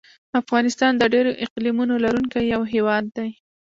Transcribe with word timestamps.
افغانستان 0.41 0.91
د 0.97 1.03
ډېرو 1.13 1.31
اقلیمونو 1.45 1.93
لرونکی 2.05 2.41
یو 2.53 2.61
هېواد 2.73 3.03
دی. 3.17 3.29